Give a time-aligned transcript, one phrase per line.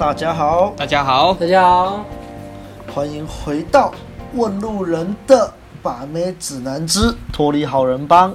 [0.00, 2.06] 大家好，大家好，大家好，
[2.90, 3.92] 欢迎回到
[4.32, 8.34] 问路人的把妹指南之脱离好人帮。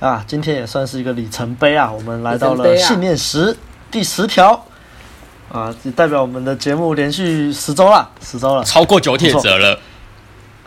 [0.00, 0.24] 啊！
[0.26, 3.56] 今天也算是一个里程碑啊，我们来到了信念十、啊、
[3.92, 4.60] 第十条。
[5.52, 9.78] 啊，也代表我们的节目连续十周了，十周了，超过九铁则了，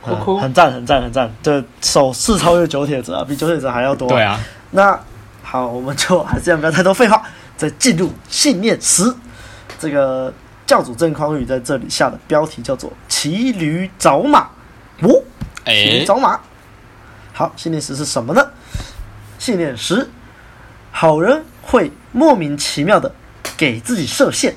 [0.07, 4.07] 嗯、很赞，很赞，很赞，这首次超越九铁则啊，比九铁则还要多。
[4.07, 4.39] 对啊，
[4.69, 4.97] 那
[5.43, 7.21] 好，我们就还是不要太多废话，
[7.57, 9.13] 再进入信念十。
[9.81, 10.31] 这个
[10.67, 14.47] 教主郑匡宇在这里下的标题叫做“骑驴找马”，
[15.01, 15.23] 哦，
[15.65, 16.39] 骑驴找马。
[17.33, 18.47] 好，信念十是什么呢？
[19.39, 20.07] 信念十，
[20.91, 23.11] 好人会莫名其妙的
[23.57, 24.53] 给自己设限，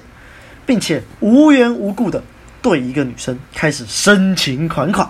[0.67, 2.23] 并且无缘无故的
[2.61, 5.09] 对一个女生开始深情款款。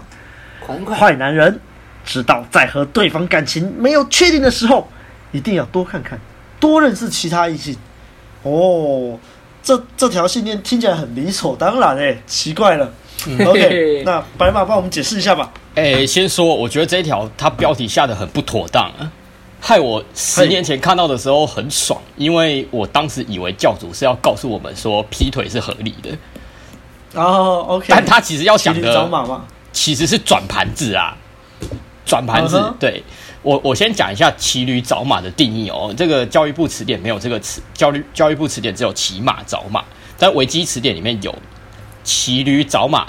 [0.65, 0.97] 款款。
[0.97, 1.59] 坏男人
[2.05, 4.89] 直到在和对方感情没有确定的时候，
[5.33, 6.21] 一定要多看看，
[6.61, 7.77] 多认识其他异性。
[8.45, 9.19] 哦。
[9.65, 12.93] 这这条信念听起来很理所当然哎，奇怪了。
[13.47, 15.51] OK， 那白马帮我们解释一下吧。
[15.75, 19.11] 哎，先说，我觉得这一条它标题下的很不妥当啊，
[19.59, 26.11] 害我十年前看到的时候很爽，因为我当时以为教主是要告诉我们说劈腿是合理的。
[27.15, 29.41] 哦，OK，但他其实要想的
[29.73, 31.17] 其实是转盘子啊，
[32.05, 33.03] 转盘子，对。
[33.45, 39.85] 我我先讲一下骑驴找马的定义哦，这个教育部词典没有这个词，教育教育部词典只有骑马找马，
[40.17, 41.33] 在维基词典里面有
[42.03, 43.07] 骑驴找马。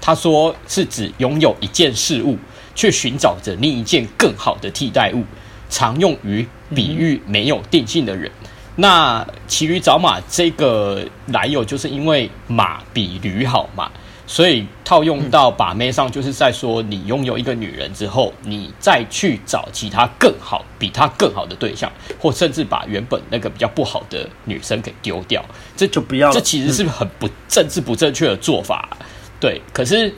[0.00, 2.36] 他说是指拥有一件事物，
[2.74, 5.22] 却寻找着另一件更好的替代物，
[5.70, 8.28] 常用于比喻没有定性的人。
[8.74, 13.88] 那骑驴找马这个来由，就是因为马比驴好嘛。
[14.28, 25.44] 所以套用到把妹上，就是在说你拥有一个女人之后，你再去找其他更好、比她更好的对象，或甚至把原本那个比较不好的女生给丢掉，
[25.76, 26.32] 这就不要。
[26.32, 28.88] 这其实是很不政治不正确的做法，
[29.38, 29.62] 对。
[29.72, 30.12] 可是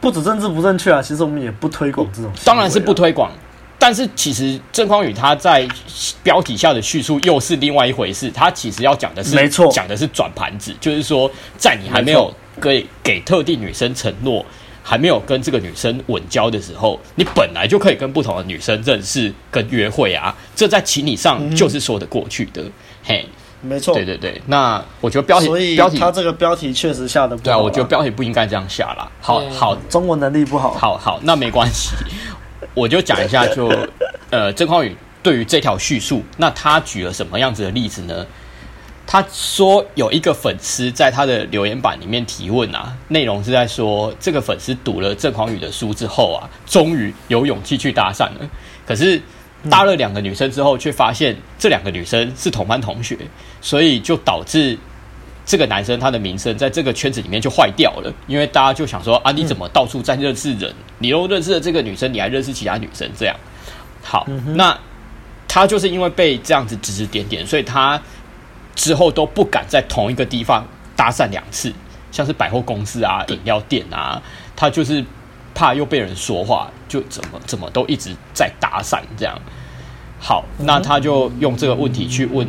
[0.00, 2.32] 不止政治不正确啊，其实我们也不推广这种。
[2.44, 3.30] 当然是不推广，
[3.78, 5.64] 但是其实郑匡宇他在
[6.24, 8.28] 标题下的叙述又是另外一回事。
[8.32, 12.34] 他其实要讲的是，没错，讲的是转盘子，就是说在你还没有。
[12.60, 14.44] 给给特定女生承诺，
[14.82, 22.62] 还没有跟这个女生稳交的时候，你本来就可以跟不同的女生认识跟约会啊，这在情理上就是说得过去的。
[22.62, 22.72] 嗯、
[23.04, 23.26] 嘿，
[23.62, 24.40] 没错，对对对。
[24.46, 27.44] 那我觉得标题，所以标题他这个标题确实下的不好。
[27.44, 29.10] 对啊，我觉得标题不应该这样下啦。
[29.20, 30.72] 好好，中文能力不好。
[30.74, 31.90] 好好，那没关系，
[32.74, 33.88] 我就讲一下就，就
[34.30, 38.26] 呃，郑匡宇对于这条叙述，那他举了什么样子的例子呢？
[39.12, 48.48] 他说有一个粉丝在他的留言板里面提问啊，内容是在说这个粉丝读了郑匡宇的书之后啊，终于有勇气去搭讪了。
[48.86, 49.20] 可是
[49.68, 53.18] 搭了两个女生之后，却发现这两个女生是同班同学，
[53.60, 54.78] 所以就导致
[55.44, 58.14] 这个男生他的名声在这个圈子里面就坏掉了。
[58.28, 60.72] 因为大家就想说啊，你怎么到处在认识人？
[61.00, 63.10] 你都认识了这个女生，你还认识其他女生？
[63.18, 63.34] 这样
[64.04, 64.78] 好，那
[65.48, 68.00] 他就是因为被这样子指指点点，所以他。
[68.74, 70.66] 之后都不敢在同一个地方
[70.96, 71.72] 搭讪两次，
[72.10, 74.20] 像是百货公司啊、饮料店啊，
[74.56, 75.04] 他就是
[75.54, 79.38] 怕又被人说话，就怎么怎么都一直在搭讪这样。
[80.18, 82.46] 好，那他就用这个问题去问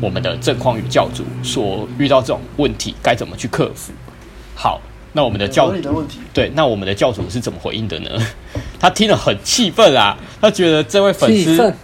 [0.00, 3.92] 我们的郑匡宇教主，说遇到这种问题该怎么去克服。
[4.54, 4.80] 好，
[5.12, 8.10] 那我们的教主对，那我们的教主是怎么回应的呢？
[8.80, 11.74] 他听了很气愤啊，他觉得这位粉丝，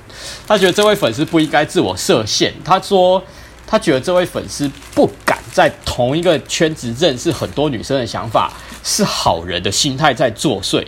[0.46, 3.22] 他觉得这位粉丝不应该自我设限，他说。
[3.72, 8.52] 他觉得这位粉丝不敢在同一个圈子认识很多女生的想法
[8.84, 10.86] 是好人的心态在作祟。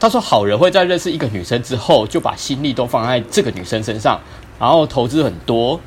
[0.00, 4.20] 他说，好人会在认识一个女生之后，就把心力都放在这个女生身上，
[4.58, 5.80] 然后投资很多，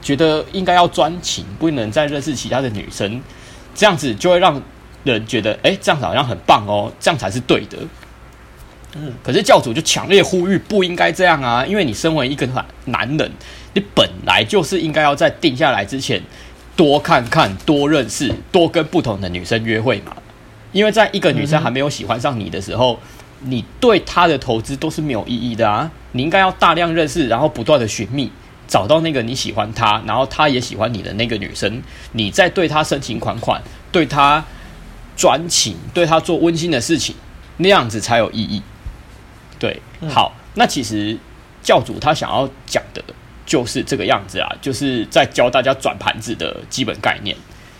[0.00, 3.22] 觉得应该要专情，不能再认识其他的女生，
[3.74, 4.58] 这样子就会让
[5.04, 7.76] 人觉得，哎，这样子好像很棒哦，这样才是对的。
[8.94, 13.30] 嗯，可是教主就强烈呼吁不应该这样啊，因为你身为一个男男人。
[13.78, 16.20] 你本来就是应该要在定下来之前
[16.74, 20.16] 多看看、多认识、多跟不同的女生约会嘛。
[20.72, 22.98] 因为在一个女生还没有喜欢上你的时候，
[23.42, 25.88] 你对她的投资都是没有意义的啊。
[26.12, 28.30] 你应该要大量认识，然后不断的寻觅，
[28.66, 31.80] 找到那个你喜欢她，然后她也喜欢你的那个女生，
[32.12, 34.44] 你再对她深情款款，对她
[35.16, 37.14] 专情，对她做温馨的事情，
[37.58, 38.60] 那样子才有意义。
[39.58, 41.16] 对，好，那其实
[41.62, 43.02] 教主他想要讲的。
[43.48, 47.34] 就是这个样子啊，就是在教大家转盘子的基本概念，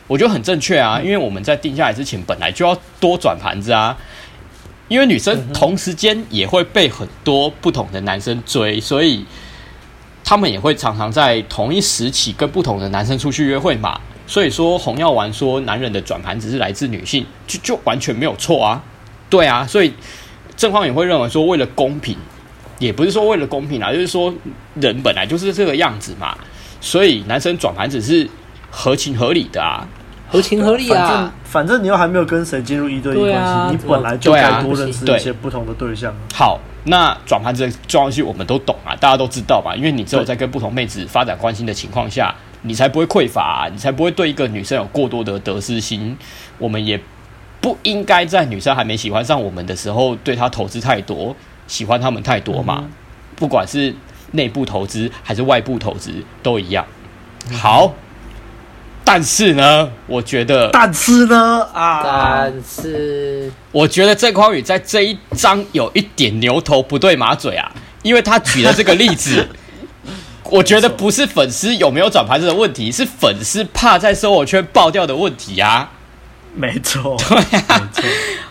[0.06, 0.98] 我觉得很正确啊。
[1.00, 3.96] 因为我们在定下来之前，本来就要多转盘子啊。
[4.88, 9.22] 因为女生同时间也会被很多不同的男生追，所以
[10.24, 14.00] 他们也会常常在同一时期跟不同的男生出去约会嘛。
[14.26, 18.82] 所以说红药丸说男人的转盘只是来自女性，就就完全没有错啊。
[19.28, 19.92] 对啊，所以
[20.56, 22.16] 正方也会认为说，为了公平，
[22.78, 24.32] 也不是说为了公平啊，就是说
[24.75, 26.36] 人本来就是这个样子嘛，
[26.80, 28.28] 所以男生转盘子是
[28.70, 29.86] 合情合理的啊。
[30.30, 36.12] 合情合理啊，反正反正你又还没有跟谁进入一对一关系，啊、你本来就该多认识一些不同的对象。
[36.28, 39.75] 对好，那转盘子这重要性我们都懂啊，大家都知道吧？
[39.75, 46.14] 因为你只有在跟不同妹子发展关系的情况下，你才不会匮乏、啊，你才不会对一个女生有过多的得失心。
[46.58, 47.00] 我们也
[47.62, 51.34] 不应该在女生还没喜欢上我们的时候，对她投资太多，
[51.68, 52.78] 喜欢他们太多嘛。
[52.82, 52.90] 嗯、
[53.36, 53.94] 不管是
[54.32, 56.12] 内部投资还是外部投资
[56.42, 56.84] 都一样。
[57.52, 57.94] 好。
[59.10, 67.72] 但是呢，我觉得，但是呢，啊，但是，我觉得郑匡宇在这一章有一点牛头不对马嘴啊，
[68.02, 69.48] 因为他举的这个例子，
[70.50, 75.90] 我觉得不是粉丝有没有转盘子的问题，是粉丝怕在生活圈爆掉的问题啊。
[76.54, 77.90] 没错，对啊，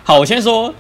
[0.03, 0.73] 好，我先说，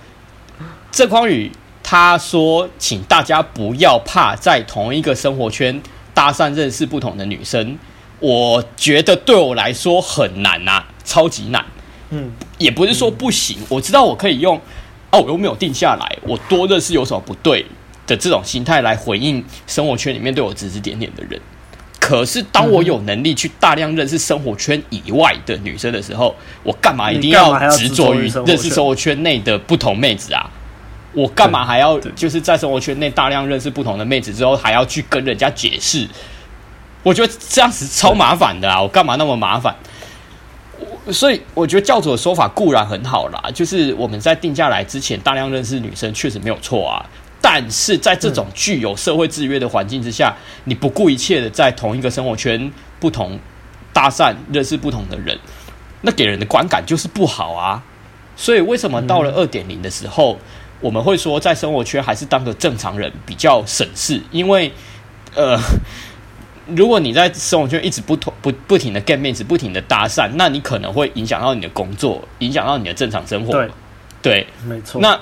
[0.91, 1.51] 郑匡宇
[1.89, 5.81] 他说，请大家不要怕在同一个生活圈
[6.13, 7.79] 搭讪认识不同的女生。
[8.19, 11.63] 我觉得对我来说很难呐、啊，超级难。
[12.09, 14.57] 嗯，也不是说不行，我知道我可以用，
[15.11, 17.65] 哦，我又没有定下来，我多认识有什么不对
[18.05, 21.39] 的这种心态来回应生活圈里面对我指指点点的人。
[22.01, 30.51] 可是当我有能力去大量认识生活圈以外的女生的时候，我干嘛一定要执着于认识生活圈内的不同妹子啊？
[31.17, 36.07] 我干嘛还要就是在生活圈内大量认识不同的妹子之后，还要去跟人家解释？
[37.01, 38.79] 我觉得这样子超麻烦的啊！
[38.79, 39.75] 我干嘛那么麻烦？
[41.11, 47.03] 所以我觉得教主的说法固然很好啦，就是我们在定下来之前大量认识女生确实没有错啊。
[47.41, 50.35] 但是在这种具有社会制约的环境之下，
[50.65, 53.39] 你不顾一切的在同一个生活圈不同
[53.91, 55.39] 搭讪认识不同的人，
[56.01, 57.81] 那给人的观感就是不好啊。
[58.35, 60.37] 所以为什么到了二点零的时候，
[60.79, 64.21] 我们会说在生活圈还是当个正常人比较省事？
[64.31, 64.71] 因为
[65.35, 65.59] 呃。
[66.75, 73.53] 如果你在生活圈一直不同不不停的 get 面子，不停的搭讪，那你可能会影响到你的工作，影响到你的正常生活。
[73.53, 73.69] 对，
[74.21, 74.99] 对，没错。
[74.99, 75.17] 那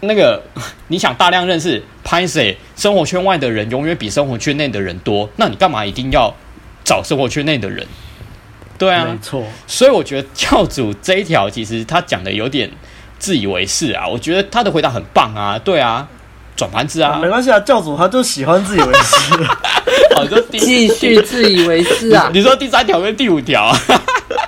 [0.00, 0.42] 那个
[0.88, 2.58] 你想大量认识拍谁？
[2.74, 6.34] 生活圈外的人永远比生活圈内的人多，那你干嘛一定要
[6.82, 7.86] 找生活圈内的人？
[8.76, 9.44] 对啊，没错。
[9.68, 12.68] 所以我觉得教主这一条其实他讲的有点
[13.18, 14.06] 自以为是啊。
[14.06, 16.06] 我觉得他的回答很棒啊，对啊。
[16.56, 19.32] 转盘子啊，没关系啊，教主他就喜欢自以为是，
[20.16, 22.28] 好， 就继续自以为是啊。
[22.34, 23.72] 你说第三条跟第五条，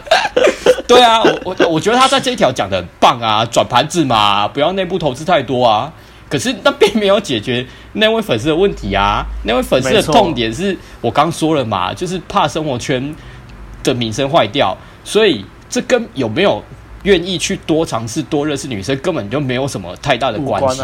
[0.88, 5.92] 对啊，我我我觉得他在这一条讲的很棒啊，转盘子嘛，不要内部投资太多啊。
[6.28, 13.14] 可是那并没有解决那位粉丝的问题啊，那位粉丝的痛点是我刚说了嘛，就是怕生活圈
[13.84, 16.60] 的名声坏掉，所以这跟有没有
[17.02, 20.82] 愿意去多尝试、多认识女生根本就没有什么太大的关系。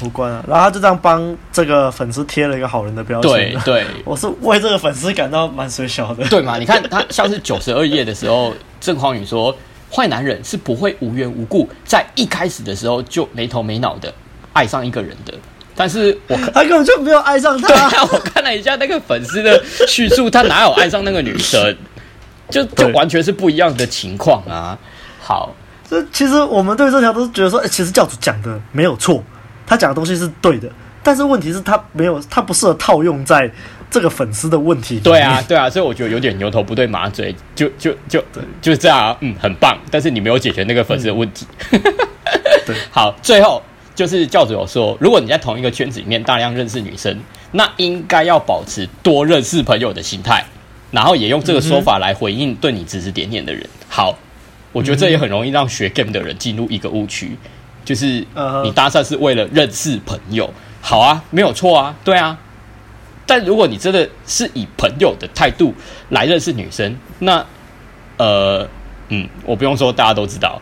[0.00, 3.32] 无关啊，然后他就这样帮这个粉丝贴了一个好人的标签。
[3.32, 6.24] 对对，我是为这个粉丝感到蛮水小的。
[6.28, 6.56] 对嘛？
[6.56, 9.52] 你看他像是九十二页的时候，郑匡宇说，
[9.92, 14.14] 坏男人是不会无缘无故在一开始的时候就没头没脑的
[14.52, 15.34] 爱上一个人的。
[15.74, 17.66] 但是我他根本就没有爱上他。
[17.66, 21.76] 对啊，我看了一下那个粉丝的叙述，他哪有爱上那个女生？
[22.48, 24.78] 就就完全是不一样的情况啊。
[25.28, 25.54] 好，
[25.86, 29.22] 这其实我们对这条都是觉得说，哎，其实教主讲的没有错。
[29.66, 30.66] 他讲的东西是对的，
[31.02, 33.50] 但是问题是，他没有，他不适合套用在
[33.90, 34.98] 这个粉丝的问题。
[35.00, 38.24] 对啊，对啊，所以我觉得有点牛头不对马嘴，就就就
[38.62, 41.46] 就是这样啊，嗯，很棒，但是你没有解决那个粉丝的问题。
[41.72, 41.82] 嗯、
[42.64, 43.62] 对， 好，最后
[43.94, 47.14] 就是教主有说，如果你在同一个圈子里面大量认识女生，
[47.52, 50.42] 那应该要保持多认识朋友的心态，
[50.90, 53.62] 然后也用这个说法来回应对你指指点点的人。
[53.90, 54.16] 好，
[54.72, 57.36] 我觉得这也很容易让学 game 的人进入一个误区。
[57.84, 58.22] 就是
[58.62, 62.36] 你搭讪是为了认识朋友，好啊，没有错啊，对啊。
[63.24, 65.72] 但如果你真的是以朋友的态度
[66.10, 67.42] 来认识女生，那
[68.18, 68.68] 呃，
[69.08, 70.60] 嗯，我不用说，大家都知道。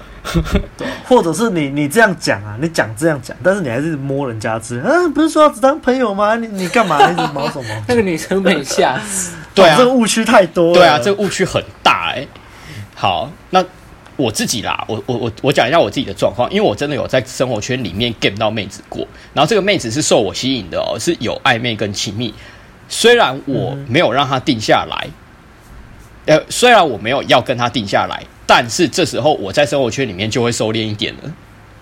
[0.76, 6.36] 对， 或者是你你这样讲啊，你讲这样讲，但是你还是摸人家吃，嗯，不是说要只当朋友吗？
[6.36, 7.68] 你你干嘛一直毛什么？
[7.88, 9.34] 那个女生被吓死。
[9.52, 10.74] 对 啊，这个误区太多了。
[10.74, 12.28] 对啊，这个误区很大哎、欸。
[12.94, 13.64] 好，那。
[14.16, 22.32] 我自己啦，我我我我讲一下我自己的状况，因为我真的有在生活圈里面 game 到妹子过，然后这个妹子是受我吸引的哦，是有暧昧跟亲密，
[22.88, 25.06] 虽然我没有让她定下来，
[26.24, 31.32] 呃，虽然我没有要跟她定下来，但是这时候我在生活圈里面就会收敛一点了，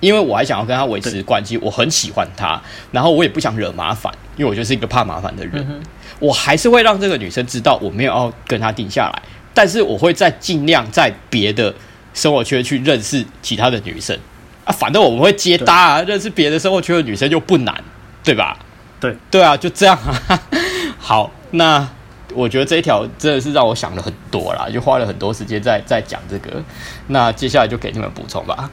[0.01, 2.61] 因为我还想要跟她维持关系，我很喜欢她，
[2.91, 5.65] 然后我也不想惹麻烦，因为我就是一个怕麻烦的人。
[5.69, 5.81] 嗯、
[6.19, 9.23] 我还是会让这个女生知道我没有要跟她定下来，
[9.55, 11.73] 但是我会再尽量在别的
[12.15, 14.19] 生活圈去认识其他的女生
[14.65, 17.85] 啊，反正我们会接搭啊，认识别的生活圈的女生就不难，
[18.23, 18.57] 对吧？
[18.99, 20.41] 对对啊，就这样啊。
[20.99, 21.87] 好，那
[22.33, 26.63] 我觉得这一条真的是让我想了很多啦，就花了很多时间在在讲这个。
[27.09, 28.71] 那接下来就给你们补充吧。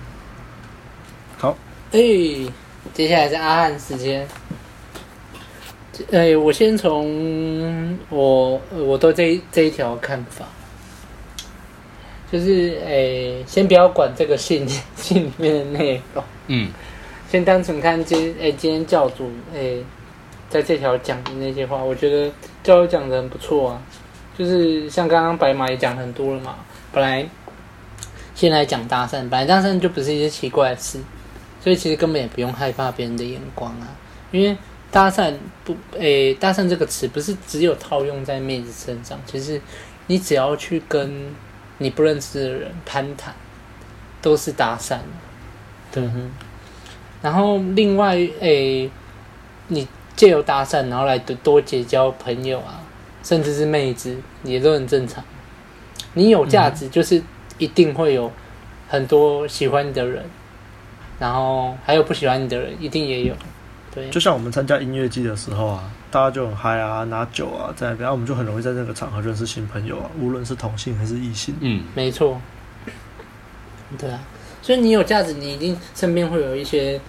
[1.37, 1.57] 好，
[1.91, 1.99] 哎，
[2.93, 4.25] 接下来是阿汉时间。
[6.11, 10.45] 哎，我先从我我对这一这一条看法，
[12.31, 16.69] 就是哎，先不要管这个信 信里面的内容，嗯，
[17.29, 19.75] 先单纯看今哎今天教主哎
[20.49, 22.31] 在这条讲的那些话，我觉得
[22.63, 23.81] 教主讲的很不错啊，
[24.37, 26.55] 就是像刚刚白马也讲很多了嘛，
[26.91, 27.27] 本来
[28.33, 30.99] 先来讲搭讪，本来搭讪就不是一些奇怪的事。
[31.63, 33.87] 所以其实根本也不用害怕别人的眼光啊，
[34.31, 34.57] 因为
[34.89, 35.31] 搭讪
[35.63, 39.61] 不，诶、欸，搭讪这个词不是只有套用在妹子身上，其实
[40.07, 41.31] 你只要去跟
[41.81, 43.33] 你不认识的人攀谈，
[44.21, 44.99] 都是搭讪。
[45.91, 46.31] 对哼。
[47.21, 48.91] 然后另外，诶、欸，
[49.67, 52.81] 你借由搭讪，然后来多多结交朋友啊，
[53.23, 55.23] 甚至是妹子，也都很正常。
[56.13, 57.21] 你有价值，就是
[57.57, 58.31] 一定会有
[58.87, 60.23] 很多喜欢你的人。
[61.19, 63.35] 然后还有不喜欢你的人，一定也有。
[63.93, 71.55] 对，就像我们参加音乐季的时候啊，大家就很嗨啊，拿酒啊，在那边，我们就很容易在那个场合认识新朋友啊，无论是同性还是异性。
[71.61, 72.39] 嗯，没错。
[73.97, 74.19] 对啊，
[74.61, 76.99] 所以你有价值，你一定身边会有一些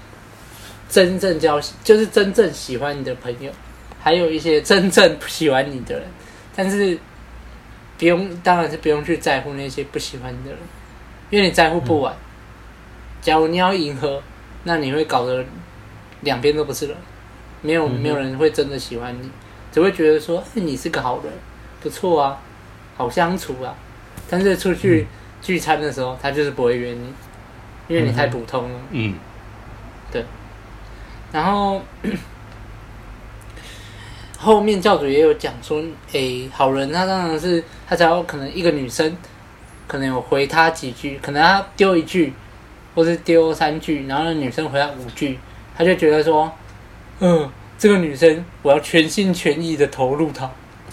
[0.89, 3.51] 真正交，就是真正喜欢你的朋友，
[4.01, 6.09] 还有一些真正不喜欢你的人。
[6.55, 6.97] 但是
[7.99, 10.59] 不用，当然是不用去在乎那些不喜欢你的人，
[11.31, 12.13] 因为你在乎不完。
[12.15, 12.17] 嗯
[13.23, 14.21] 假如你要迎合，
[14.65, 15.45] 那你会搞得
[16.23, 16.97] 两边都不是人，
[17.63, 19.31] 没有没有人会真的喜欢你，
[19.73, 21.33] 只会觉得说，哎，你是个好人，
[21.81, 22.39] 不错啊，
[22.97, 23.75] 好相处啊。
[24.29, 25.07] 但是出去
[25.41, 27.13] 聚餐的时候，他就是不会约你，
[27.89, 28.81] 因为你太普通了。
[28.91, 29.15] 嗯，
[30.11, 30.25] 对。
[31.33, 31.81] 然后
[34.37, 39.17] 后面教主也有讲说，哎，好人他当然是他只要可能一个女生，
[39.87, 42.33] 可能有回他几句，可能他丢一句。
[42.95, 45.39] 或是丢三句，然后那女生回他五句，
[45.75, 46.53] 他就觉得说，
[47.23, 47.49] 嗯，
[47.79, 50.51] 这个女生我要全心全意的投入她。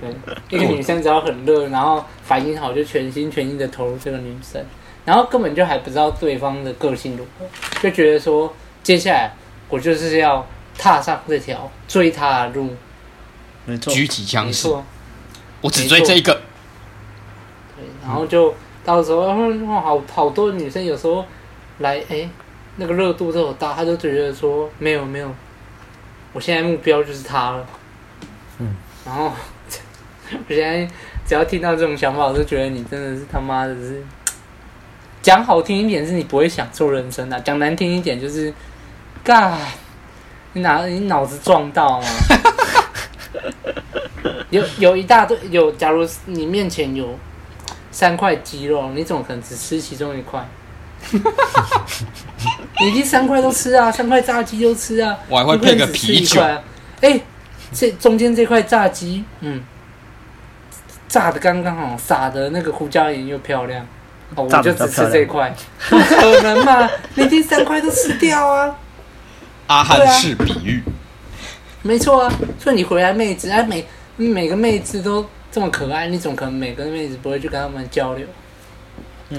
[0.00, 4.62] 对，一个女生只要很热，然后反应好，就全心全意的投入这个女生，
[5.04, 7.46] 然后根本就还不知道对方的个性如何，
[7.80, 8.52] 就觉得说，
[8.82, 9.32] 接下来
[9.68, 10.44] 我就是要
[10.76, 12.76] 踏上这条追她的路。
[13.64, 14.84] 没错，举起枪，说，
[15.60, 16.34] 我只追这一个。
[17.76, 18.54] 对，然后就。
[18.84, 21.24] 到时候，哇，好好多女生有时候
[21.78, 22.28] 来，哎、欸，
[22.76, 25.32] 那个热度这么大，他就觉得说没有没有，
[26.32, 27.66] 我现在目标就是他了。
[28.58, 28.74] 嗯，
[29.04, 29.32] 然后
[30.48, 30.86] 我现在
[31.26, 34.02] 只要听到这种想法，我就觉得你真的是他妈的是，
[35.20, 38.52] 讲好听一点是你不会享受人生的，讲难听一点就是，
[39.22, 39.58] 干，
[40.52, 42.06] 你哪你脑子撞到吗？
[44.50, 47.18] 有有一大堆有，假如你面前有。
[47.94, 50.42] 三块鸡肉，你怎么可能只吃其中一块？
[52.80, 56.40] 你这三块都吃啊，三块炸鸡都吃啊，我还会配个啤酒。
[56.42, 56.60] 哎、
[57.00, 57.22] 欸，
[57.72, 59.62] 这中间这块炸鸡，嗯，
[61.08, 63.86] 炸的刚刚好，撒的那个胡椒盐又漂亮，
[64.34, 65.54] 哦，我就只吃这块，
[65.88, 66.88] 不可能嘛？
[67.14, 68.76] 你这三块都吃掉啊！
[69.66, 70.90] 阿汉式比喻，啊、
[71.82, 75.26] 没错啊，所以你回来妹子，哎，每每个妹子都。
[75.54, 78.26] 这么可爱，你怎么可能每个妹子不会去跟他们交流？
[79.28, 79.38] 对、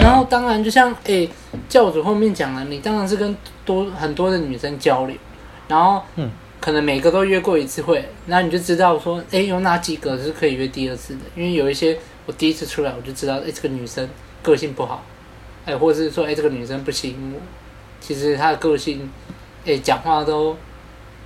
[0.00, 1.30] 然后当然，就像诶、欸、
[1.68, 5.16] 教主后面讲了，你当然是跟多很多的女生交流，
[5.68, 6.30] 然后嗯，
[6.60, 11.20] 可能每个都约过一次会，那你就知道说，诶、欸、有哪几个是可以约第二次的？
[11.36, 14.08] 因为有一些我第一次出来我就知道，诶、欸、这个女生
[14.42, 15.04] 个性不好，
[15.66, 17.40] 诶、欸、或者是说，诶、欸、这个女生不吸引我，
[18.00, 19.08] 其实她的个性，
[19.64, 20.56] 诶、欸、讲话都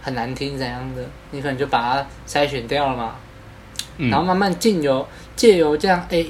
[0.02, 3.14] 很难听怎样的，你可能就把它筛选掉了嘛。
[3.97, 6.26] 然后慢慢进由借由这样诶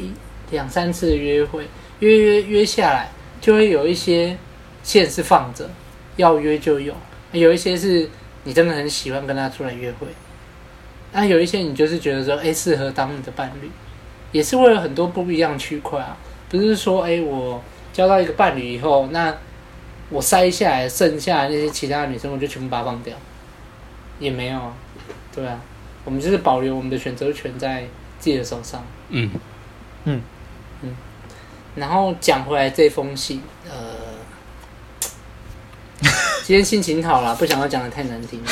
[0.50, 1.64] 两三次的约会
[2.00, 3.08] 约约约下来，
[3.40, 4.36] 就会有一些
[4.82, 5.70] 线是放着，
[6.16, 6.92] 要约就有；
[7.32, 8.08] 有一些是
[8.44, 10.06] 你真的很喜欢跟他出来约会，
[11.12, 13.70] 那有一些你就是觉得说哎适合当你的伴侣，
[14.32, 16.16] 也是会有很多不一样区块啊。
[16.48, 19.36] 不是说哎我交到一个伴侣以后，那
[20.08, 23.14] 我筛下来剩下那些其他的女生，我就全部把它放掉，
[24.18, 24.74] 也没有啊，
[25.34, 25.60] 对啊。
[26.02, 27.82] 我们就是保留我们的选择权在
[28.18, 28.82] 自己的手上。
[29.10, 29.30] 嗯
[30.04, 30.22] 嗯
[30.80, 30.96] 嗯。
[31.74, 33.96] 然后讲回来这封信，呃，
[36.44, 38.42] 今天心情好了，不想要讲的太难听。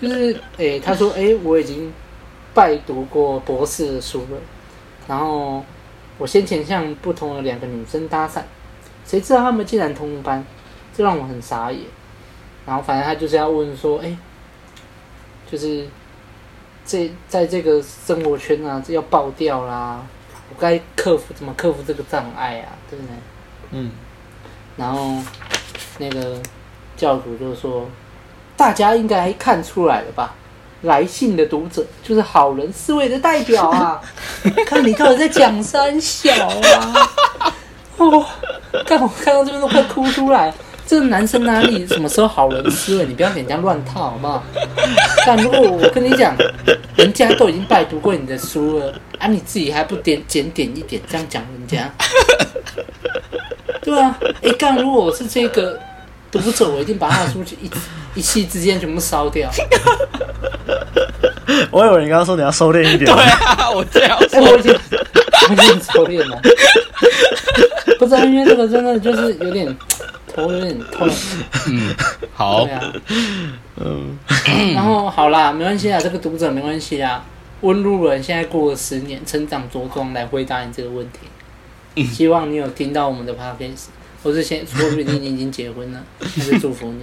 [0.00, 1.92] 就是，诶、欸，他说，诶、欸，我已经
[2.52, 4.38] 拜读过博士的书了，
[5.06, 5.64] 然后
[6.18, 8.42] 我先前向不同的两个女生搭讪，
[9.06, 10.44] 谁知道他们竟然同班，
[10.94, 11.82] 这让我很傻眼。
[12.66, 14.18] 然后反正他就是要问说，哎、欸，
[15.50, 15.86] 就是
[16.84, 20.04] 这在这个生活圈啊，这要爆掉啦，
[20.52, 23.14] 我该克服怎么克服这个障碍啊，对不对？
[23.70, 23.90] 嗯，
[24.76, 25.16] 然后
[25.98, 26.36] 那个
[26.96, 27.88] 教主就说。
[28.54, 30.34] 大家应该看出来了吧？
[30.82, 34.00] 来信的读者就是好人思维的代表啊！
[34.66, 37.10] 看你到底在讲三小啊！
[37.96, 38.24] 哦，
[38.86, 40.52] 看我看到这边都快哭出来。
[40.86, 43.06] 这个男生哪里什么时候好人思维？
[43.06, 44.44] 你不要给人家乱套好不好？
[45.26, 46.36] 但如果我跟你讲，
[46.96, 51.90] 人家都已经拜读过你的书了，啊，你自己还不点检点一点这样讲人家？
[53.82, 55.78] 对啊，哎，干，如果我是这个。
[56.30, 57.70] 读者，我一定把他的书去一
[58.14, 59.50] 一气之间全部烧掉。
[61.70, 63.04] 我以为你刚刚说你要收敛一点。
[63.04, 66.40] 对啊，我这样说，我已经我已经收敛了。
[67.98, 69.76] 不知道，因为这个真的就是有点
[70.34, 71.08] 头有点痛。
[71.68, 71.94] 嗯，
[72.34, 72.64] 好。
[72.64, 72.92] 对啊。
[73.76, 74.18] 嗯。
[74.74, 77.24] 然后好啦，没关系啊，这个读者没关系啊。
[77.60, 82.04] 温路人现在过了十年，成长茁壮，来回答你这个问题。
[82.04, 83.86] 希望你有听到我们的 podcast。
[84.22, 87.00] 我是先说不定你已经结婚了， 还是祝福你。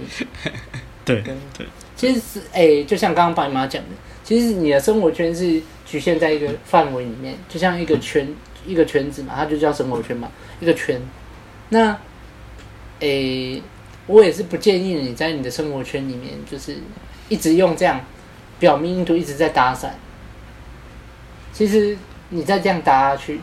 [1.04, 3.88] 对对对，其实是哎、欸，就像刚刚白马讲的，
[4.24, 8.26] 其实你的生活圈是局限在一个范围里面，就像一个圈
[8.66, 11.00] 一个圈子嘛，它就叫生活圈嘛，一个圈。
[11.68, 11.96] 那
[13.00, 13.62] 哎、欸，
[14.06, 16.76] 我也是不建议你在你的生活圈里面，就是
[17.28, 18.00] 一直用这样
[18.58, 19.88] 表面印度一直在搭讪。
[21.52, 21.96] 其实
[22.28, 23.40] 你再这样搭下去，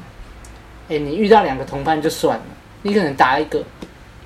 [0.89, 2.43] 哎、欸，你遇到两个同伴就算了。
[2.83, 3.61] 你可能打一个，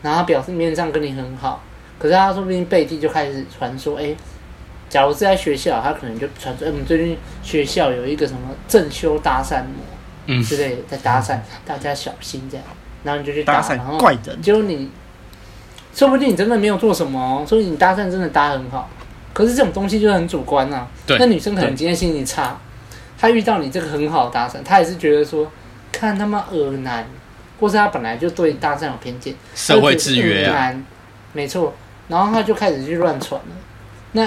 [0.02, 1.64] 然后他表示面上跟你很好，
[1.98, 4.14] 可是他说不定背地就开始传说，哎，
[4.90, 9.84] 假如是在学校，他可能就传说，哎，我们最近学校有一个什么正修搭讪魔，
[10.28, 12.66] 嗯，之类的在搭讪，大家小心这样，
[13.04, 14.92] 然后你就去搭，搭讪怪人，结果你，
[15.94, 18.90] 说不定你真的没有做什么，所以你搭讪真的搭很好，
[19.34, 22.58] 可是这种东西就很主观啊，对，那女生可能今天心情差，
[23.18, 25.52] 她遇到你这个很好的搭讪，她也是觉得说，
[25.92, 27.06] 看他妈恶男。
[27.60, 30.74] 或是她本来就对搭讪有偏见，社会制约啊，
[31.32, 31.72] 没错，
[32.08, 33.56] 然后她就开始去乱传了。
[34.14, 34.24] 那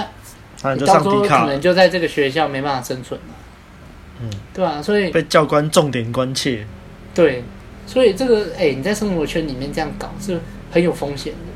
[0.73, 3.35] 你到时候可能就在这个学校没办法生存了，
[4.21, 4.81] 嗯，对吧？
[4.81, 6.65] 所以被教官重点关切。
[7.13, 7.43] 对，
[7.85, 10.39] 所以这个哎，你在生活圈里面这样搞是
[10.71, 11.54] 很有风险的。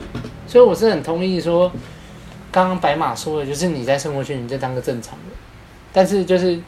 [0.49, 1.71] 所以我是很同意说，
[2.51, 5.37] 刚刚白马说的，就是你在生活圈你就当个正常人，
[5.93, 6.59] 但是就是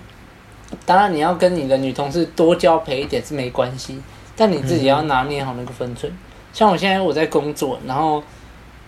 [0.86, 4.00] 当然你要跟你的女同事多交陪一点是没关系。
[4.34, 6.12] 但你自己要拿捏好那个分寸。
[6.54, 8.24] 像我现在我在工作，然后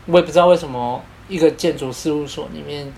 [0.05, 2.91] 我也不知道为什么一个建筑事务所里面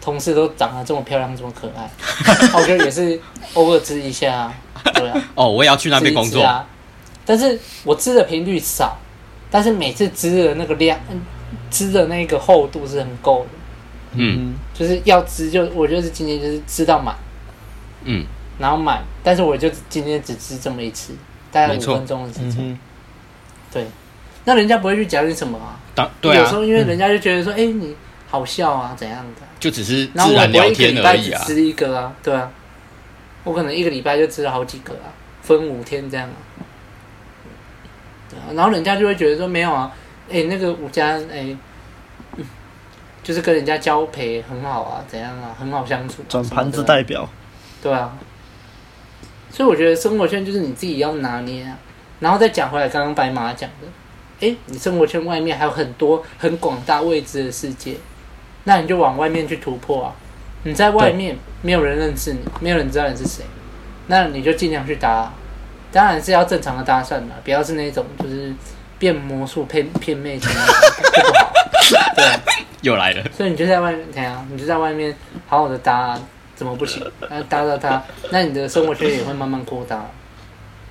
[0.00, 1.88] 同事都长得这么漂亮，这么可爱，
[2.58, 3.20] 我觉得也是
[3.54, 4.52] 偶尔支一下，
[4.94, 5.22] 对啊。
[5.34, 6.66] 哦，我也要去那边工作啊。
[7.24, 8.96] 但是我支的频率少，
[9.50, 10.98] 但是每次织的那个量，
[11.70, 13.48] 织的那个厚度是很够的。
[14.18, 17.14] 嗯，就是要织就我就是今天就是织到满，
[18.04, 18.24] 嗯，
[18.58, 21.12] 然后满，但是我就今天只织这么一次。
[21.52, 22.78] 大概五分钟的时间，嗯，
[23.72, 23.86] 对，
[24.44, 25.78] 那人家不会去讲你什么啊？
[25.94, 27.96] 当对啊，有时候因为人家就觉得说，哎、嗯欸，你
[28.28, 29.42] 好笑啊，怎样的？
[29.58, 31.42] 就只是自然聊天而已啊。
[31.46, 32.50] 织一个啊，对啊，
[33.44, 35.08] 我可能一个礼拜就织了好几个啊，
[35.40, 36.55] 分五天这样啊。
[38.54, 39.90] 然后人家就会觉得说，没有啊，
[40.28, 41.56] 哎、欸，那个吴家哎、欸，
[43.22, 46.22] 就是跟人家交配很好啊，怎样啊，很好相处。
[46.28, 47.28] 转盘子代表。
[47.82, 48.16] 对啊。
[49.50, 51.78] 所以我觉得生活圈就是你自己要拿捏啊，
[52.20, 57.96] 然后再讲回来，刚刚白马讲的，哎，你生活圈外面还有很多很广大未知的世界，
[58.64, 60.14] 那你就往外面去突破啊！
[60.64, 63.44] 你在外面没有人认识你，没有人知道你是谁，
[64.08, 65.32] 那你就尽量去搭，
[65.96, 68.52] 当然是要正常的搭讪啦，不要是那种就是
[68.98, 70.74] 变魔术骗骗妹子那种，
[71.24, 71.52] 不好。
[72.14, 72.40] 对啊，
[72.82, 73.24] 又来了。
[73.34, 74.46] 所以你就在外面，怎样？
[74.50, 76.18] 你就在外面好好的搭。
[76.54, 77.04] 怎么不行？
[77.28, 80.06] 那 搭到他，那你的生活圈也会慢慢扩大，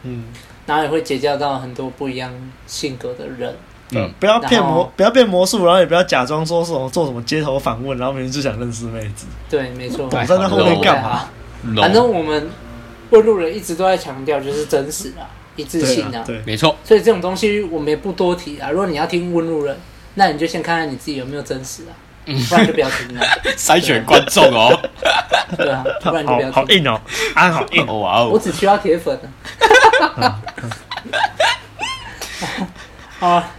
[0.04, 0.26] 嗯，
[0.68, 2.32] 然后也会结交到很多不一样
[2.68, 3.52] 性格的人。
[3.89, 9.26] 嗯，不要骗魔，不要变魔术，然后也不要假装说什么做什么街头访问，然后明明就想认识妹子。
[9.50, 10.08] 对，没错。
[10.08, 11.28] 躲在那后面干嘛？
[11.78, 12.48] 反正我们
[13.15, 16.75] 问路人一直都在强调，就是真实啊，一致性啊，对，没错。
[16.84, 18.69] 所以这种东西我们也不多提啊。
[18.69, 19.78] 如果你要听问路人，
[20.15, 21.93] 那你就先看看你自己有没有真实啊。
[22.25, 23.21] 不然就不要听了。
[23.56, 24.75] 筛选观众哦。
[25.56, 26.51] 对啊，不然就不要听。
[26.51, 26.99] 好硬哦，
[27.36, 28.30] 安好硬 哦，哇哦！
[28.34, 29.15] 我只需要铁粉。
[33.19, 33.51] 啊，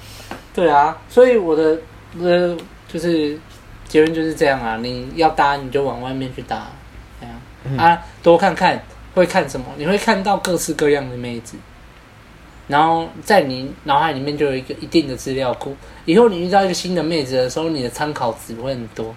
[0.53, 1.79] 对啊，所以我的
[2.21, 2.57] 呃
[2.89, 3.39] 就是
[3.87, 6.67] 结论就是这样啊，你要搭你就往外面去搭，
[7.21, 8.83] 这样、嗯、啊，多看看
[9.17, 11.57] 会看什么，你会看到各式各样的妹子，
[12.69, 15.75] 然后在你脑海里面就有一个一定的资料库，
[16.05, 19.15] 以后你遇到一个新的妹子的时候，你的参考值会很多，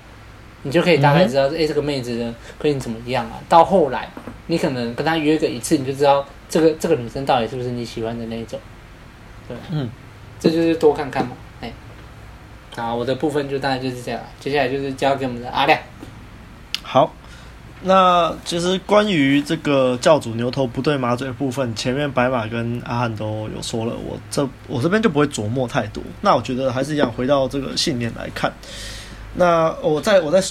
[0.63, 3.39] 你就可以大概知道，哎、嗯欸，这个妹子的跟你怎么样啊？
[3.47, 4.09] 到后来
[4.47, 8.59] 你可能跟她约个一次，你就知道这个这个女生到底是不是你喜欢的那种，
[9.47, 9.89] 对，嗯。
[10.41, 11.69] 这就是多看看嘛，哎，
[12.77, 15.77] 好，我的部分就大概就是这样，接下来就是交给我们的阿亮。
[17.81, 26.03] 那其实关于这个教主牛头不对马嘴的部分，前面白马跟阿汉都有说了，我这我这边就不会琢磨太多。
[26.21, 28.53] 那我觉得还是一样，回到这个信念来看，
[29.35, 30.43] 那我再我再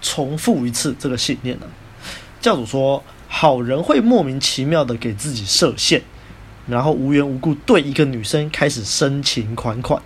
[0.00, 1.66] 重复一次这个信念呢，
[2.40, 6.02] 教主说，好人会莫名其妙的给自己设限。
[6.68, 10.02] 然后无缘无故对一个女生开始深情款款，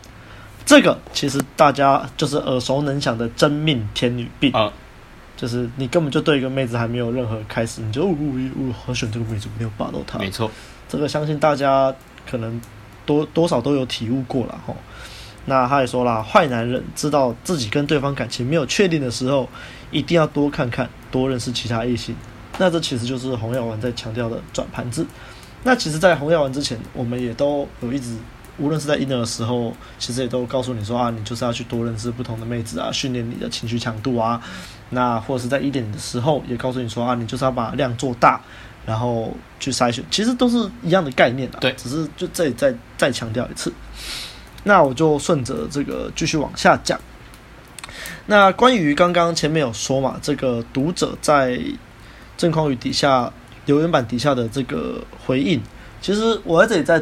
[0.66, 4.70] 这个其实大家就是耳熟能详的真命天女病啊，
[5.40, 10.18] 就是你根本就对一个妹子还没有任何开始，你就呜呜呜，好喜欢这个妹子，没有霸到她。
[10.18, 10.50] 没错，
[10.86, 11.94] 这个相信大家
[12.30, 12.60] 可能
[13.06, 14.76] 多多少都有体悟过了吼。
[15.46, 19.48] 那他也说了，坏男人知道自己跟对方感情没有确定的时候，
[19.90, 22.14] 一定要多看看，多认识其他异性。
[22.58, 25.06] 那这其实就是洪耀文在强调的转盘子。
[25.64, 28.14] 那其实，在洪耀文之前，我们也都有一直，
[28.58, 34.42] 无论是在婴儿的时候，其实也都告诉你说啊，你就是要去多认识不同的妹子啊，训练你的情绪强度啊。
[34.90, 38.40] 那或者是在一点的时候，也告诉你说啊，你就是要把量做大，
[38.84, 41.58] 然后去筛选，其实都是一样的概念啊。
[41.60, 43.72] 对，只是就这里再再强调一次。
[44.64, 47.00] 那我就顺着这个继续往下讲。
[48.26, 51.58] 那关于刚刚前面有说嘛，这个读者在
[52.36, 53.32] 郑匡宇底下。
[53.66, 55.60] 留言板底下的这个回应，
[56.00, 57.00] 其实我在这里再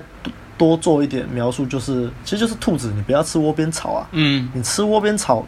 [0.58, 4.06] 多做一点描述，就是其实就是兔子，你不要吃窝边草啊。
[4.10, 5.46] 嗯，你吃窝边草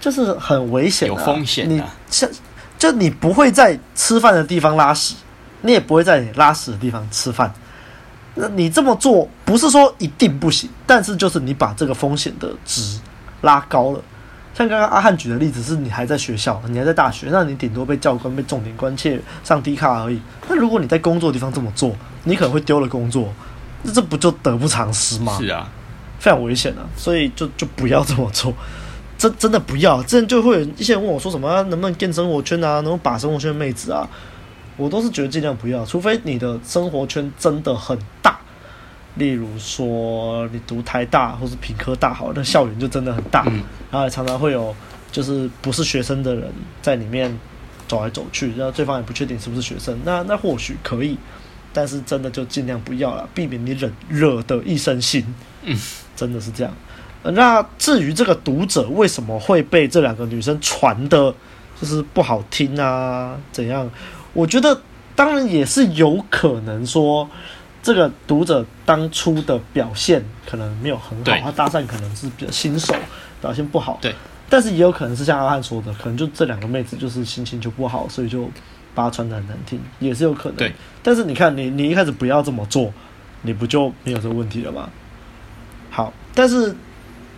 [0.00, 1.68] 就是很危险，有风险。
[1.68, 2.28] 你像
[2.78, 5.14] 就你不会在吃饭的地方拉屎，
[5.60, 7.52] 你也不会在你拉屎的地方吃饭。
[8.34, 12.98] 那你这么做不是说一定不行，但是就是你把这个风险的值
[13.42, 14.00] 拉高了。
[14.54, 20.20] 像刚刚阿汉举的例子，是你还在学校，你还在大学，那你顶多被教官被重点关切上低卡而已。
[20.48, 23.32] 那如果你在工作的地方这么做，你可能会丢了工作，
[23.82, 25.38] 那这不就得不偿失吗？
[25.38, 25.68] 是啊，
[26.18, 26.84] 非常危险啊！
[26.96, 28.52] 所以就就不要这么做，
[29.22, 30.02] 真真的不要。
[30.02, 34.08] 之前就会有一些人问我说什么、啊、能不能建生活圈啊，能不能把生活圈妹子啊，
[34.76, 38.36] 我都是觉得尽量不要，除非你的生活圈真的很大。
[39.14, 44.74] 例如说，你读台大或是品科大好，那校园就真的很大，嗯、然后也常常会有
[45.12, 47.38] 就是不是学生的人在里面
[47.86, 51.16] 走来走去，然后对方也不确定是不是学生，那那或许可以，
[51.72, 55.22] 但是真的就尽量不要了，避免你惹惹得一身腥。
[55.62, 55.78] 嗯，
[56.16, 56.74] 真的是这样。
[57.22, 61.34] 那至于这个读者为什么会被这两个女生传的，
[61.80, 63.36] 就是不好听啊？
[63.52, 63.90] 怎样？
[64.32, 64.80] 我觉得
[65.14, 67.28] 当然也是有可能说。
[67.84, 72.94] 这个读者当初的表现可能没有很好，他搭讪可能是比较新手，
[73.40, 73.98] 表现不好。
[74.00, 74.14] 对，
[74.48, 78.48] 但是也有可能是像阿汉说的，可能就这两个妹子就是心情就不好，所以就
[78.94, 80.58] 把她传得很难听，也是有可能。
[80.58, 82.94] 对，但是你看，你你一开始不要这么做，
[83.40, 84.88] 你不就没有这个问题了吗？
[85.90, 86.72] 好，但是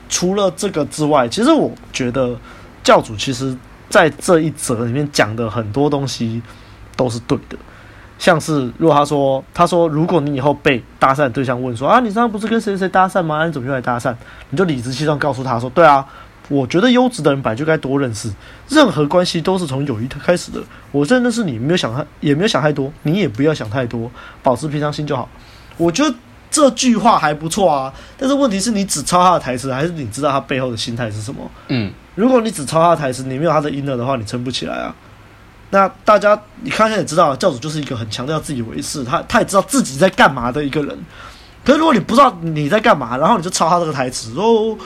[0.09, 2.37] 除了这个之外，其实我觉得
[2.83, 3.57] 教主其实
[3.89, 6.43] 在这一则里面讲的很多东西
[6.97, 7.57] 都是对的。
[8.17, 13.45] 像是如果他说，他说如果你以后被搭讪对象问说啊，你上次不是跟谁谁搭讪吗？
[13.45, 14.15] 你怎么又来搭讪？
[14.51, 16.07] 你就理直气壮告诉他说，对啊，
[16.49, 18.33] 我觉得优质的人本来就该多认识，
[18.69, 20.61] 任何关系都是从友谊开始的。
[20.93, 24.09] 我认识你，没有想太，也没有想太多，你也不要想太多，
[24.43, 25.29] 保持平常心就好。
[25.77, 26.15] 我觉得
[26.55, 31.51] 这句话还不错啊，但是问题是你只抄他的台词，还是你知道他背后的心态是什么？
[31.67, 34.95] 嗯，如果你只抄他的台词，你没有他的 inner 的话，你撑不起来啊。
[35.71, 40.97] 那大家，你看现在也知道，教主就是一个很强调自以为是，他他也知道自己在干嘛的一个人。
[41.65, 44.79] 可是如果你不知道你在干嘛，然后你就抄他这个台词哦，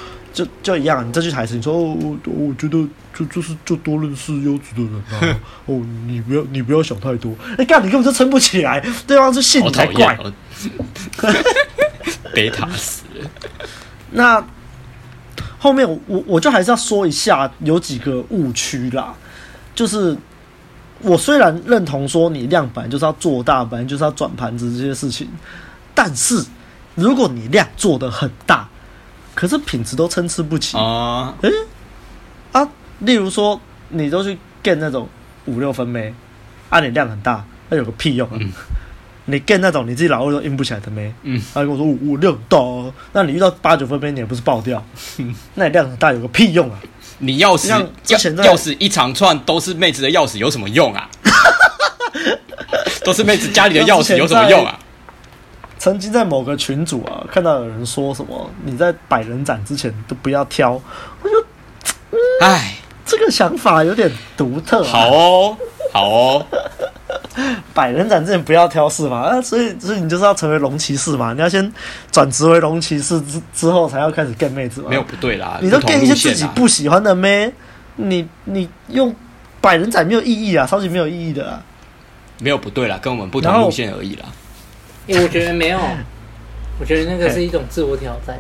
[0.45, 1.07] 就就一样。
[1.07, 5.41] 你这句台词，你说哦，我觉得就就是就多认识优质的人啊。
[5.67, 7.35] 哦，你不要你不要想太多。
[7.57, 10.19] 哎干，你根本就撑不起来，对方是信你才怪。
[12.33, 13.31] 被他死了。
[14.13, 14.45] 那
[15.59, 19.15] 后面我我我就还是要说一下，有几个误区啦，
[19.75, 20.17] 就是。
[21.01, 25.29] 我虽然认同说你量本来就是要做大，本来就是要转盘子这些事情，
[25.95, 26.45] 但是
[26.97, 28.69] 如果你量做的很大，
[29.39, 35.09] 可是品质都参差不齐啊，诶、欸，啊，例如说你都去 get 那种
[35.45, 36.13] 五六分妹，
[36.69, 38.37] 啊，你量很大，那有个屁用啊！
[39.27, 42.59] 你 get 那种你自己老二都硬不起来的妹，嗯，他跟我说我我量大，
[43.13, 44.85] 那你遇到八九分妹，你也不是爆掉，
[45.55, 46.77] 那你量很大有个屁用啊！
[47.19, 47.87] 你钥匙钥
[48.43, 51.09] 钥匙一长串都是妹子的钥匙，有什么用啊？
[53.05, 54.77] 都是妹子家里的钥匙，有什么用啊？
[55.79, 60.73] 曾经在某个群组啊，看到有人说什么你在百人斩之前都不要挑，
[61.23, 61.41] 我就，
[62.41, 64.91] 哎、嗯，这个想法有点独特、啊。
[64.91, 65.57] 好哦，
[65.93, 66.47] 好哦。
[67.73, 69.21] 百人斩之前不要挑是吗？
[69.21, 71.33] 啊，所以所以你就是要成为龙骑士嘛？
[71.33, 71.73] 你要先
[72.11, 74.89] 转职为龙骑士之之后，才要开始 get 妹子嘛？
[74.91, 77.53] 没有不对啦，你都 get 一些自己不喜欢的妹，
[77.95, 79.15] 你你用
[79.61, 81.63] 百人斩没有意义啊，超级没有意义的啊。
[82.41, 84.25] 没有不对啦，跟我们不同路线而已啦。
[85.09, 85.79] 欸、我觉得没有，
[86.81, 88.39] 我觉得那个是一种自我挑战。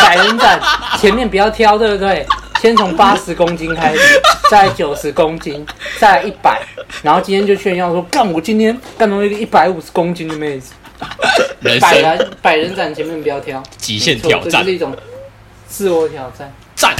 [0.00, 0.60] 百人斩
[0.98, 2.26] 前面不要挑，对不对？
[2.60, 4.00] 先从八十公斤开始，
[4.50, 5.64] 再九十公斤，
[6.00, 6.60] 再一百，
[7.02, 10.72] 然后今天就炫耀说：“干，我今天干到一个一百五十公斤的妹子。”
[11.80, 14.92] 百人百人斩前面不要挑，极限挑战，这是一种
[15.68, 16.52] 自我挑战。
[16.74, 16.92] 战，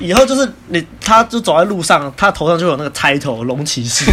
[0.00, 4.10] 以后就是你，他就走在路上，他头上就有那个 title 龙骑士，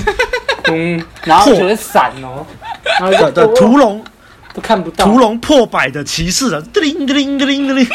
[0.71, 2.45] 嗯，然后就会闪哦，
[2.99, 4.03] 然后对对，屠龙
[4.53, 7.87] 都看不到，屠龙破百的骑士了，叮铃叮铃叮铃叮铃。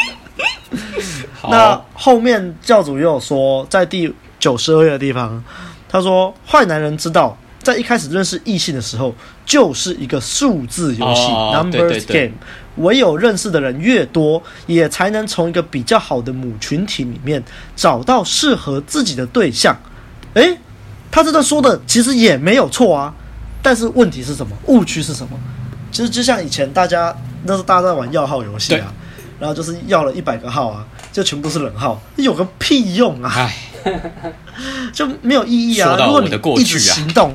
[1.48, 5.42] 那后面教主又有说，在第九十二页的地方，
[5.88, 9.14] 他说坏男人知道，在一开始认识异性的时候，
[9.44, 12.32] 就是一个数字游戏 （numbers game）。
[12.76, 17.42] 唯有认识的人越多，也才能从一个比较好的母群体里面
[17.74, 19.74] 找到适合自己的对象。
[20.34, 20.58] 诶，
[21.10, 23.14] 他这段说的其实也没有错啊，
[23.62, 24.54] 但是问题是什么？
[24.66, 25.38] 误区是什么？
[25.92, 28.92] 其实就像以前大家那时候大家在玩要号游戏啊。
[29.38, 33.30] 然后就是要了一百个号啊，就全部是冷号，有个屁用啊！
[33.36, 33.54] 唉，
[34.90, 35.94] 就没有意义啊！
[36.06, 37.34] 如果你一直行动，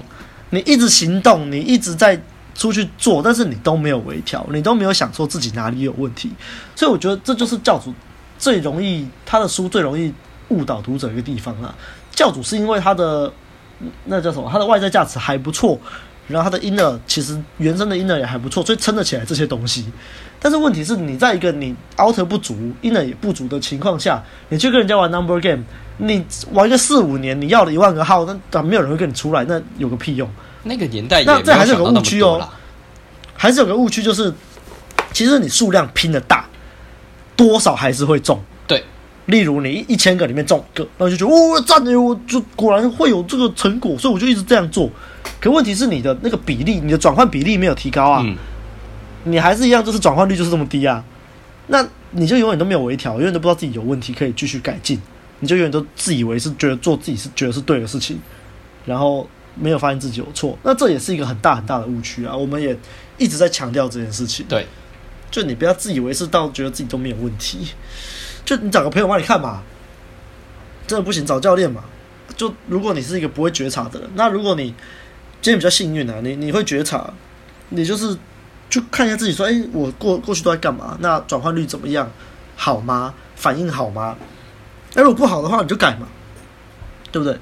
[0.50, 2.20] 你一直行动，你一直在
[2.56, 6.32] 出去做，但是你都没有微调，你都没有想说自己哪里有问题，
[6.76, 7.94] 所以我觉得这就是教主
[8.40, 10.12] 最容易他的书最容易
[10.50, 11.72] 误导读者一个地方啊。
[12.16, 13.32] 教主是因为他的
[14.06, 15.80] 那叫什么，他的外在价值还不错，
[16.32, 19.86] 然后它的 inner 其实原生的 inner 也还不错，所以撑得起来这些东西。
[20.40, 25.64] 但是问题是，你在一个你 outer 不足，inner 也不足的情况下，你去跟人家玩 number game，
[25.98, 29.46] 你玩个四五年，你要了一万个号，那咋没有人会跟你出来？
[29.46, 30.28] 那有个屁用？
[30.64, 32.48] 那个年代，那这还是有个误区哦，
[33.36, 34.34] 还是有个误区，就是
[35.14, 36.46] 其实你数量拼的大，
[37.36, 38.42] 多少还是会中。
[39.28, 44.90] 对，例如你一千个里面中一个，然后就觉得哦，赞的，我就果然会有这个成果，所以我就一直这样做。
[45.40, 48.22] 可问题是你的那个比例，你的转换比例没有提高啊。
[48.26, 48.36] 嗯
[49.24, 51.04] 你还是一样，就是转换率就是这么低啊，
[51.68, 55.00] 那你就永远都没有微调，永远都不知道自己有问题可以继续改进，
[55.42, 58.20] 你就永远都自以为是觉得做自己是觉得是对的事情，
[58.84, 62.36] 然后没有发现自己有错，那这也是一个很大很大的误区啊。
[62.36, 62.76] 我们也
[63.20, 64.44] 一直在强调这件事情。
[64.50, 64.66] 对，
[65.30, 67.68] 就你不要自以为是到觉得自己都没有问题，
[68.46, 69.62] 就你找个朋友帮你看嘛，
[70.88, 71.84] 真的不行找教练嘛。
[72.36, 74.74] 就如果你是一个不会觉察的人，那如果你
[75.42, 77.14] 今天比较幸运啊，你你会觉察，
[77.70, 78.18] 你就是。
[78.70, 80.98] 就看一下自己说，哎、我过过去都在干嘛？
[81.02, 82.10] 那转换率怎么样？
[82.56, 83.14] 好吗？
[83.36, 84.16] 反应好吗？
[84.96, 86.08] 哎，如果不好的话，你就改嘛，
[87.12, 87.38] 对不对？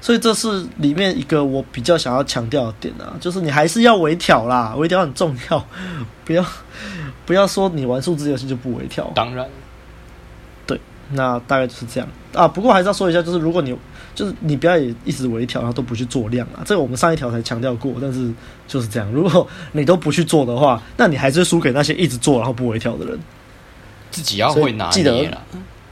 [0.00, 5.66] 所以这是里面一个我比较想要强调的点啊，就是你还是要微调啦，微调很重要，
[6.24, 6.42] 不要
[7.26, 9.12] 不要说你玩数字游戏就不微调。
[9.14, 9.46] 当然，
[11.12, 12.46] 那大概就是这样啊。
[12.46, 13.76] 不过还是要说一下，就是如果你。
[14.12, 16.60] 就是你不要也一直微调，然后都不去做量啊。
[16.66, 18.30] 这个我们上一条才强调过，但是
[18.66, 19.10] 就是这样。
[19.12, 23.18] 如果你都不去做的话，那你还是输给那些一直做然后不微调的人。
[24.10, 25.38] 自己要会拿捏，记得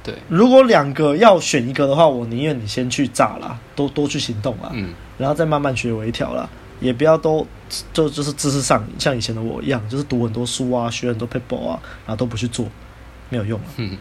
[0.03, 0.15] 对。
[0.29, 6.47] 如果两个要选一个的话，我宁愿你先去炸啦，多多去行动啦，嗯，然后再慢慢学微调啦。
[6.81, 7.47] 也不要都
[7.95, 12.67] 就就是知识上像以前的我一样，就是读很多书啊，学很多 paper 啊，然后都不去做，
[13.31, 13.67] 没有用啊。
[13.77, 13.97] 嗯。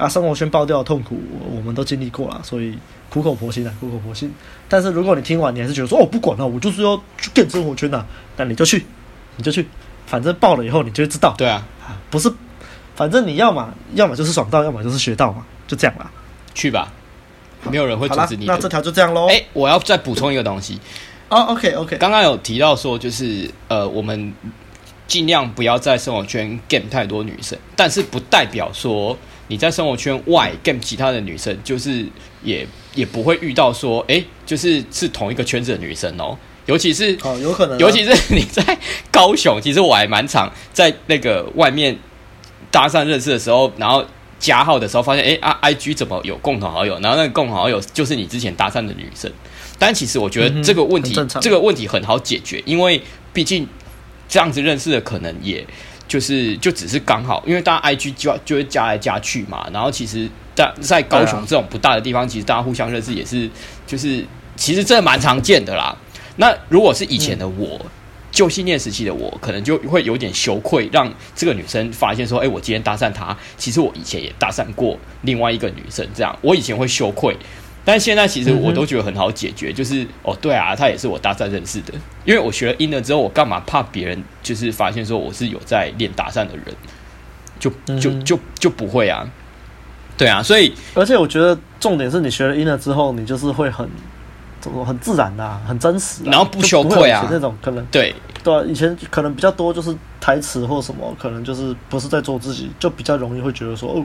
[0.00, 1.20] 啊，生活圈爆掉的痛苦，
[1.54, 2.76] 我们都经历过了，所以。
[3.10, 4.32] 苦口婆心啊，苦口婆心。
[4.68, 8.86] 但是如果你听完，你还是觉得说，哦，不管了，我就是要去变生活圈呐，那你就去，
[9.34, 9.66] 你就去，
[10.06, 11.34] 反正爆了以后你就会知道。
[11.36, 11.66] 对啊，
[12.08, 12.32] 不是，
[12.94, 16.08] 反正你要嘛，要么就是爽到，要么就是学到嘛，就这样啦。
[16.54, 16.92] 去吧，
[17.68, 18.44] 没有人会阻止你。
[18.44, 19.26] 那这条就这样喽。
[19.26, 20.78] 哎、欸，我要再补充一个东西。
[21.30, 21.96] 哦，OK OK。
[21.96, 24.32] 刚刚有提到说，就是呃，我们
[25.08, 29.18] 尽量不要在生活圈 game 太多女生，但是不代表说。
[29.50, 32.06] 你在生活圈外跟其他的女生，就是
[32.44, 36.38] 也也不会遇到说，哎、欸，就是是同一个圈子的女生哦。
[36.66, 38.78] 尤其是哦，有可能，尤其是 你在
[39.10, 41.98] 高雄，其实我还蛮常在那个外面
[42.70, 44.04] 搭讪认识的时候，然后
[44.38, 46.94] 加号的时候，发现哎啊，IG 怎么有共同好友？
[47.00, 49.28] 然后那个共同好友就是你之前搭讪的女生。
[49.80, 53.66] 但其实我觉得这个问题，嗯、这个问题很好解决，因为毕竟
[54.28, 55.66] 这样子认识的可能也
[56.10, 63.48] 就是就只是刚好，因为大家 IG 就就会加来加去嘛，然后其实在在高雄这种不大的地方，其实大家互相认识也是
[63.86, 65.96] 就是其实这蛮常见的啦。
[66.36, 67.78] 那如果是以前的我。
[67.84, 67.90] 嗯
[68.32, 77.36] 旧信念时期的我，可能就会有点羞愧，让这个女生发现说：“哎、欸，我今天搭讪她，其实我以前也搭讪过另外一个女生。”这样，我以前会羞愧，
[77.90, 81.92] 但现在其实我都觉得很好解决，就是哦，对啊，他也是我搭讪认识的，
[82.24, 86.66] 因为我学了英了之后，我干嘛怕别人就是发现说我是有在练搭讪的人，
[87.58, 89.28] 就就就就不会啊，
[90.16, 93.88] 对啊，所以而且我觉得重点是你学了英了之后，你就是会很。
[94.60, 98.14] 怎么很自然的、啊，很真实、啊，然后不羞愧啊，那种可能对。
[98.44, 104.04] 对、啊，以前可能比较多就是台词或什么，可能就是不是在做自己，就比较容易会觉得说哦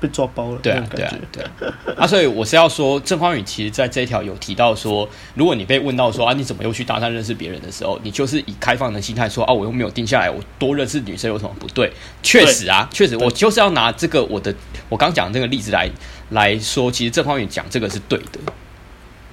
[0.00, 11.92] 被抓包了，对啊对啊对啊，啊，所以我是要说，郑匡宇其实在这一条有提到说，如果你被问到说啊，你怎么又去搭讪认识别人的时候，你就是以开放的心态说啊，我又没有定下来，我多认识女生有什么不对？
[12.22, 14.54] 确实啊，确实，我就是要拿这个我的
[14.88, 15.90] 我刚讲的这个例子来
[16.30, 18.38] 来说，其实郑匡宇讲这个是对的。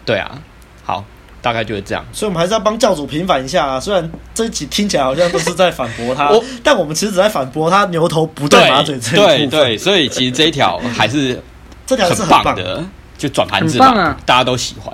[0.06, 0.40] 对啊，
[0.84, 1.04] 好，
[1.46, 2.04] 大概就是这样。
[2.12, 3.80] 所以，我们还是要帮教主平反一下啊。
[3.80, 6.32] 虽然这一集听起来好像都是在反驳他，
[6.64, 9.50] 但我们其实只在反驳他牛头不对马嘴这一部分。
[9.52, 11.40] 对对，所以其实这一条还是
[11.86, 12.84] 这条是很棒的，
[13.16, 14.92] 就转盘子嘛，大家都喜欢。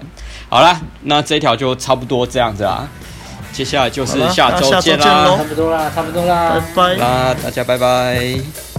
[0.50, 2.86] 好啦，那这一条就差不多这样子啦。
[3.54, 8.71] 接下来就是下周见啦，差不多啦，差不多啦，拜拜啦，大家拜拜。